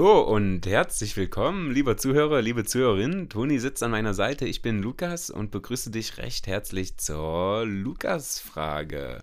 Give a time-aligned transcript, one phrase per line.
[0.00, 3.28] Und herzlich willkommen, lieber Zuhörer, liebe Zuhörerin.
[3.28, 4.46] Toni sitzt an meiner Seite.
[4.46, 9.20] Ich bin Lukas und begrüße dich recht herzlich zur Lukas-Frage.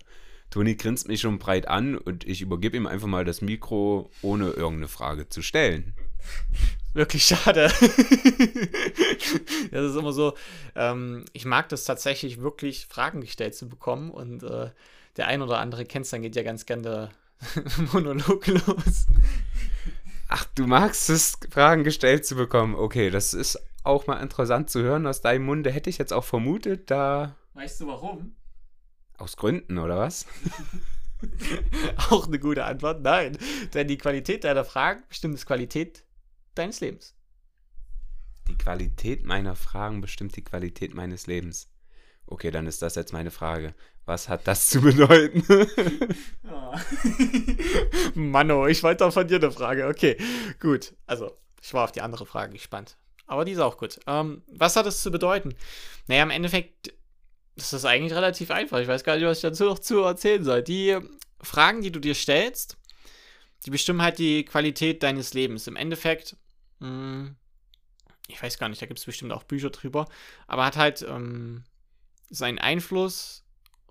[0.50, 4.50] Toni grinst mich schon breit an und ich übergebe ihm einfach mal das Mikro, ohne
[4.50, 5.94] irgendeine Frage zu stellen.
[6.92, 7.72] Wirklich schade.
[9.72, 10.34] das ist immer so.
[10.76, 14.70] Ähm, ich mag das tatsächlich wirklich, Fragen gestellt zu bekommen und äh,
[15.16, 17.10] der ein oder andere kennt es, dann geht ja ganz gerne der
[17.92, 19.06] Monolog los.
[20.32, 22.76] Ach, du magst es, Fragen gestellt zu bekommen.
[22.76, 25.72] Okay, das ist auch mal interessant zu hören aus deinem Munde.
[25.72, 27.34] Hätte ich jetzt auch vermutet, da.
[27.54, 28.36] Weißt du warum?
[29.18, 30.26] Aus Gründen, oder was?
[32.10, 33.02] auch eine gute Antwort.
[33.02, 33.36] Nein.
[33.74, 36.04] Denn die Qualität deiner Fragen bestimmt die Qualität
[36.54, 37.16] deines Lebens.
[38.46, 41.72] Die Qualität meiner Fragen bestimmt die Qualität meines Lebens.
[42.30, 43.74] Okay, dann ist das jetzt meine Frage.
[44.06, 45.44] Was hat das zu bedeuten?
[46.48, 46.74] oh.
[48.14, 49.88] Mano, ich wollte auch von dir eine Frage.
[49.88, 50.16] Okay,
[50.60, 50.94] gut.
[51.06, 52.96] Also, ich war auf die andere Frage gespannt.
[53.26, 53.98] Aber die ist auch gut.
[54.06, 55.54] Ähm, was hat es zu bedeuten?
[56.06, 56.94] Naja, im Endeffekt
[57.56, 58.78] ist das eigentlich relativ einfach.
[58.78, 60.62] Ich weiß gar nicht, was ich dazu noch zu erzählen soll.
[60.62, 60.98] Die
[61.42, 62.78] Fragen, die du dir stellst,
[63.66, 65.66] die bestimmen halt die Qualität deines Lebens.
[65.66, 66.36] Im Endeffekt,
[66.78, 67.36] mh, hm,
[68.28, 70.08] ich weiß gar nicht, da gibt es bestimmt auch Bücher drüber,
[70.46, 71.64] aber hat halt ähm,
[72.30, 73.44] seinen Einfluss,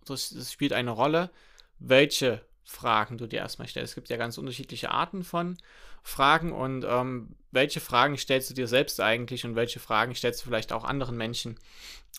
[0.06, 1.30] das, das spielt eine Rolle,
[1.78, 3.92] welche Fragen du dir erstmal stellst.
[3.92, 5.58] Es gibt ja ganz unterschiedliche Arten von
[6.04, 10.46] Fragen und ähm, welche Fragen stellst du dir selbst eigentlich und welche Fragen stellst du
[10.46, 11.60] vielleicht auch anderen Menschen.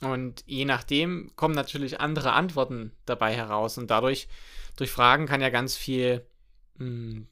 [0.03, 4.29] Und je nachdem kommen natürlich andere Antworten dabei heraus und dadurch,
[4.77, 6.27] durch Fragen kann ja ganz viel
[6.79, 7.29] mh, hm,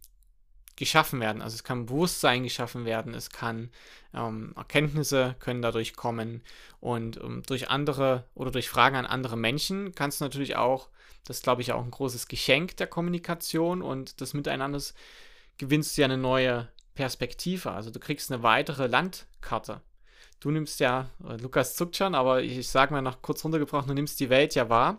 [0.79, 1.43] geschaffen werden.
[1.43, 3.71] Also es kann Bewusstsein geschaffen werden, es kann
[4.15, 6.43] ähm, Erkenntnisse können dadurch kommen
[6.81, 10.89] und ähm, durch andere oder durch Fragen an andere Menschen kannst du natürlich auch,
[11.25, 14.95] das glaube ich auch ein großes Geschenk der Kommunikation und des Miteinanders,
[15.59, 17.73] gewinnst du ja eine neue Perspektive.
[17.73, 19.83] Also du kriegst eine weitere Landkarte.
[20.39, 23.89] Du nimmst ja, äh, Lukas zuckt schon, aber ich, ich sage mal noch kurz runtergebrochen,
[23.89, 24.99] du nimmst die Welt ja wahr,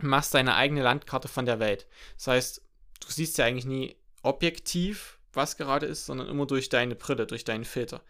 [0.00, 1.86] machst deine eigene Landkarte von der Welt.
[2.16, 2.62] Das heißt,
[3.00, 7.44] du siehst ja eigentlich nie objektiv, was gerade ist, sondern immer durch deine Brille, durch
[7.44, 8.02] deinen Filter.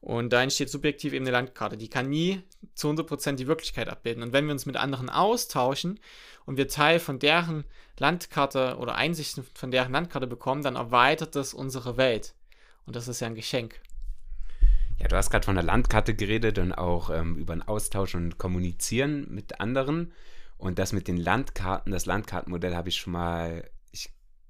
[0.00, 1.76] Und da entsteht subjektiv eben eine Landkarte.
[1.76, 2.42] Die kann nie
[2.74, 4.24] zu 100% die Wirklichkeit abbilden.
[4.24, 6.00] Und wenn wir uns mit anderen austauschen
[6.44, 7.64] und wir Teil von deren
[7.98, 12.34] Landkarte oder Einsichten von deren Landkarte bekommen, dann erweitert das unsere Welt.
[12.84, 13.80] Und das ist ja ein Geschenk.
[14.98, 18.38] Ja, du hast gerade von der Landkarte geredet und auch ähm, über den Austausch und
[18.38, 20.12] Kommunizieren mit anderen.
[20.58, 23.70] Und das mit den Landkarten, das Landkartenmodell habe ich schon mal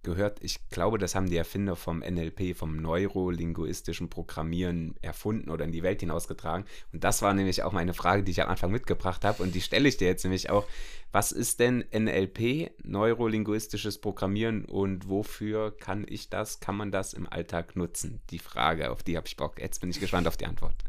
[0.03, 5.73] gehört, ich glaube, das haben die Erfinder vom NLP, vom neurolinguistischen Programmieren erfunden oder in
[5.73, 6.67] die Welt hinausgetragen.
[6.93, 9.43] Und das war nämlich auch meine Frage, die ich am Anfang mitgebracht habe.
[9.43, 10.67] Und die stelle ich dir jetzt nämlich auch.
[11.15, 17.31] Was ist denn NLP, neurolinguistisches Programmieren und wofür kann ich das, kann man das im
[17.31, 18.23] Alltag nutzen?
[18.31, 19.61] Die Frage, auf die habe ich Bock.
[19.61, 20.75] Jetzt bin ich gespannt auf die Antwort.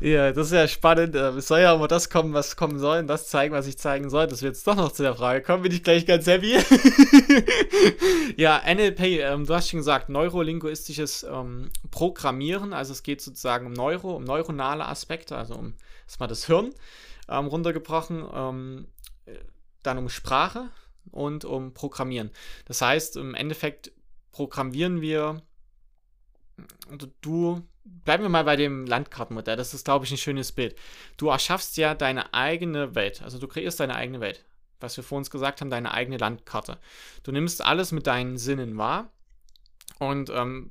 [0.00, 1.14] Ja, das ist ja spannend.
[1.14, 3.78] Äh, es soll ja immer das kommen, was kommen soll und das zeigen, was ich
[3.78, 4.26] zeigen soll.
[4.26, 6.58] Dass wir jetzt doch noch zu der Frage kommen, bin ich gleich ganz happy.
[8.36, 12.72] ja, NLP, ähm, du hast schon gesagt, neurolinguistisches ähm, Programmieren.
[12.72, 15.74] Also es geht sozusagen um Neuro, um neuronale Aspekte, also um
[16.06, 16.72] erstmal das Hirn
[17.28, 18.26] ähm, runtergebrochen.
[18.32, 18.86] Ähm,
[19.86, 20.68] dann um Sprache
[21.10, 22.30] und um Programmieren.
[22.66, 23.92] Das heißt, im Endeffekt
[24.32, 25.42] programmieren wir,
[26.90, 30.76] also du, bleiben wir mal bei dem Landkartenmodell, das ist, glaube ich, ein schönes Bild.
[31.16, 34.44] Du erschaffst ja deine eigene Welt, also du kreierst deine eigene Welt.
[34.80, 36.78] Was wir vor uns gesagt haben, deine eigene Landkarte.
[37.22, 39.10] Du nimmst alles mit deinen Sinnen wahr
[39.98, 40.70] und ähm,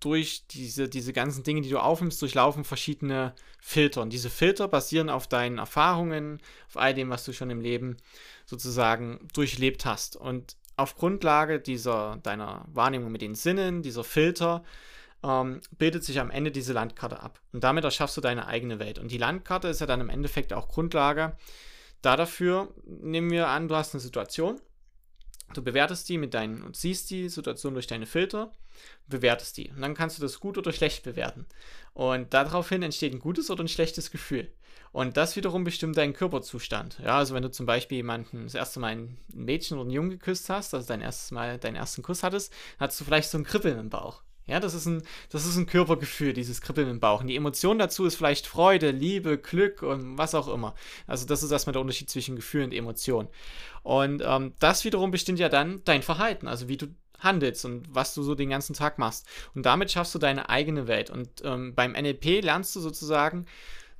[0.00, 4.02] durch diese, diese ganzen Dinge, die du aufnimmst, durchlaufen verschiedene Filter.
[4.02, 7.96] Und diese Filter basieren auf deinen Erfahrungen, auf all dem, was du schon im Leben
[8.44, 10.16] sozusagen durchlebt hast.
[10.16, 14.64] Und auf Grundlage dieser, deiner Wahrnehmung mit den Sinnen, dieser Filter,
[15.22, 17.40] ähm, bildet sich am Ende diese Landkarte ab.
[17.52, 18.98] Und damit erschaffst du deine eigene Welt.
[18.98, 21.36] Und die Landkarte ist ja dann im Endeffekt auch Grundlage.
[22.02, 24.60] Da dafür nehmen wir an, du hast eine Situation
[25.54, 28.52] Du bewertest die mit deinen und siehst die Situation durch deine Filter,
[29.06, 29.70] bewertest die.
[29.70, 31.46] Und dann kannst du das gut oder schlecht bewerten.
[31.94, 34.50] Und daraufhin entsteht ein gutes oder ein schlechtes Gefühl.
[34.92, 36.98] Und das wiederum bestimmt deinen Körperzustand.
[37.02, 40.10] Ja, also wenn du zum Beispiel jemanden das erste Mal ein Mädchen oder einen Jungen
[40.10, 43.44] geküsst hast, also dein erstes Mal deinen ersten Kuss hattest, hast du vielleicht so ein
[43.44, 44.22] Kribbeln im Bauch.
[44.46, 47.20] Ja, das ist, ein, das ist ein Körpergefühl, dieses Kribbeln im Bauch.
[47.20, 50.74] Und die Emotion dazu ist vielleicht Freude, Liebe, Glück und was auch immer.
[51.06, 53.28] Also das ist erstmal der Unterschied zwischen Gefühl und Emotion.
[53.84, 56.88] Und ähm, das wiederum bestimmt ja dann dein Verhalten, also wie du
[57.20, 59.26] handelst und was du so den ganzen Tag machst.
[59.54, 61.10] Und damit schaffst du deine eigene Welt.
[61.10, 63.46] Und ähm, beim NLP lernst du sozusagen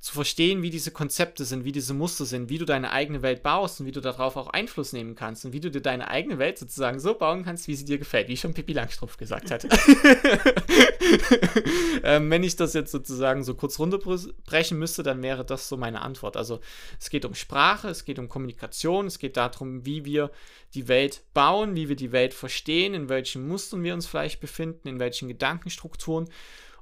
[0.03, 3.41] zu verstehen, wie diese Konzepte sind, wie diese Muster sind, wie du deine eigene Welt
[3.41, 6.39] baust und wie du darauf auch Einfluss nehmen kannst und wie du dir deine eigene
[6.39, 9.63] Welt sozusagen so bauen kannst, wie sie dir gefällt, wie schon Pippi Langstrumpf gesagt hat.
[12.03, 16.01] ähm, wenn ich das jetzt sozusagen so kurz runterbrechen müsste, dann wäre das so meine
[16.01, 16.35] Antwort.
[16.35, 16.59] Also
[16.99, 20.31] es geht um Sprache, es geht um Kommunikation, es geht darum, wie wir
[20.73, 24.89] die Welt bauen, wie wir die Welt verstehen, in welchen Mustern wir uns vielleicht befinden,
[24.89, 26.27] in welchen Gedankenstrukturen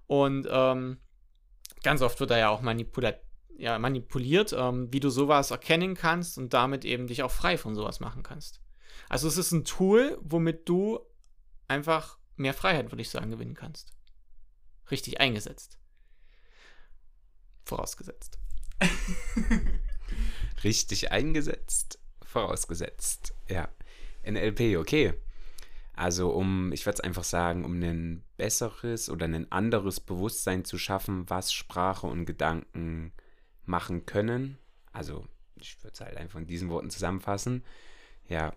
[0.08, 0.98] und ähm,
[1.84, 3.22] ganz oft wird da ja auch manipuliert,
[3.58, 7.76] ja, manipuliert ähm, wie du sowas erkennen kannst und damit eben dich auch frei von
[7.76, 8.62] sowas machen kannst.
[9.10, 11.00] Also es ist ein Tool, womit du
[11.68, 13.94] einfach mehr Freiheit, würde ich sagen, gewinnen kannst.
[14.90, 15.78] Richtig eingesetzt.
[17.64, 18.40] Vorausgesetzt.
[20.64, 23.34] Richtig eingesetzt, vorausgesetzt.
[23.48, 23.70] Ja.
[24.24, 25.14] NLP, okay.
[26.02, 30.80] Also um, ich würde es einfach sagen, um ein besseres oder ein anderes Bewusstsein zu
[30.80, 33.12] schaffen, was Sprache und Gedanken
[33.66, 34.58] machen können.
[34.94, 35.28] Also
[35.58, 37.64] ich würde es halt einfach in diesen Worten zusammenfassen.
[38.28, 38.52] Ja.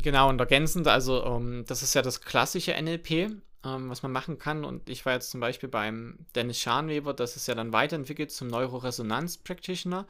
[0.00, 3.32] Genau, und ergänzend, also um, ähm, das ist ja das klassische NLP
[3.64, 4.64] ähm, was man machen kann.
[4.64, 8.48] Und ich war jetzt zum Beispiel beim Dennis Scharnweber, das ist ja dann weiterentwickelt zum
[8.48, 10.06] Neuroresonanz-Practitioner.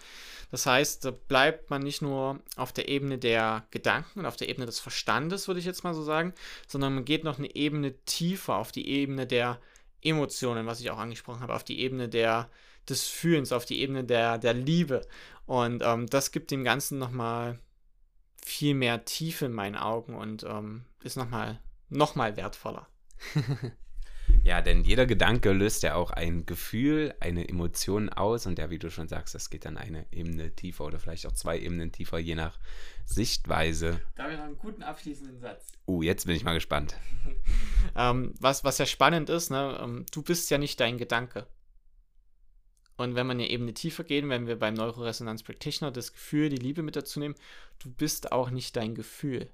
[0.50, 4.48] Das heißt, da bleibt man nicht nur auf der Ebene der Gedanken und auf der
[4.48, 6.32] Ebene des Verstandes, würde ich jetzt mal so sagen,
[6.66, 9.58] sondern man geht noch eine Ebene tiefer auf die Ebene der
[10.02, 12.48] Emotionen, was ich auch angesprochen habe, auf die Ebene der,
[12.88, 15.06] des Fühlens, auf die Ebene der, der Liebe.
[15.46, 17.58] Und ähm, das gibt dem Ganzen nochmal
[18.44, 22.89] viel mehr Tiefe in meinen Augen und ähm, ist nochmal noch mal wertvoller.
[24.44, 28.78] ja, denn jeder Gedanke löst ja auch ein Gefühl, eine Emotion aus und ja, wie
[28.78, 32.18] du schon sagst, das geht dann eine Ebene tiefer oder vielleicht auch zwei Ebenen tiefer,
[32.18, 32.58] je nach
[33.04, 34.00] Sichtweise.
[34.16, 35.72] Da habe ich noch einen guten abschließenden Satz.
[35.86, 36.96] Uh, jetzt bin ich mal gespannt.
[37.96, 41.46] ähm, was, was ja spannend ist, ne, ähm, du bist ja nicht dein Gedanke.
[43.00, 46.56] Und wenn wir eine Ebene tiefer gehen, wenn wir beim Neuroresonanz Practitioner das Gefühl, die
[46.56, 47.34] Liebe mit dazu nehmen,
[47.78, 49.50] du bist auch nicht dein Gefühl.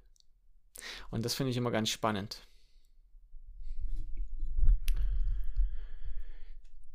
[1.11, 2.47] Und das finde ich immer ganz spannend.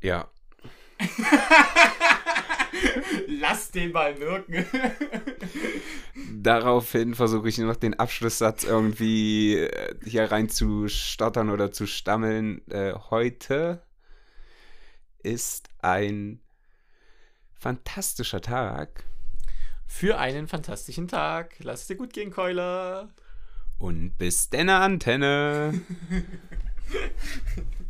[0.02, 0.30] Ja.
[3.28, 4.66] Lass den mal wirken.
[6.44, 12.68] Daraufhin versuche ich noch den Abschlusssatz irgendwie äh, hier rein zu stottern oder zu stammeln.
[12.70, 13.84] Äh, heute
[15.24, 16.42] ist ein
[17.54, 19.04] fantastischer Tag.
[19.86, 21.56] Für einen fantastischen Tag.
[21.60, 23.10] Lass es dir gut gehen, Keuler.
[23.78, 25.82] Und bis deine Antenne.